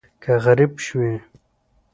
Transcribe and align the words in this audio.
که 0.21 0.31
غریب 0.43 0.71
شوې 0.85 1.13